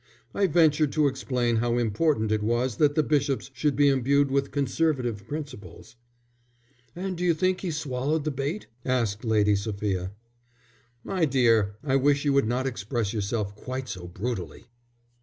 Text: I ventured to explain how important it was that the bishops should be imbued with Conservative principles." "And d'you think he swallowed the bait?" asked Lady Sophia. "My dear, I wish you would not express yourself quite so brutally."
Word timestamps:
I 0.33 0.47
ventured 0.47 0.91
to 0.93 1.05
explain 1.05 1.57
how 1.57 1.77
important 1.77 2.31
it 2.31 2.41
was 2.41 2.77
that 2.77 2.95
the 2.95 3.03
bishops 3.03 3.51
should 3.53 3.75
be 3.75 3.87
imbued 3.87 4.31
with 4.31 4.49
Conservative 4.49 5.27
principles." 5.27 5.95
"And 6.95 7.15
d'you 7.15 7.35
think 7.35 7.61
he 7.61 7.69
swallowed 7.69 8.23
the 8.23 8.31
bait?" 8.31 8.65
asked 8.83 9.23
Lady 9.23 9.55
Sophia. 9.55 10.13
"My 11.03 11.25
dear, 11.25 11.75
I 11.83 11.97
wish 11.97 12.25
you 12.25 12.33
would 12.33 12.47
not 12.47 12.65
express 12.65 13.13
yourself 13.13 13.55
quite 13.55 13.87
so 13.87 14.07
brutally." 14.07 14.65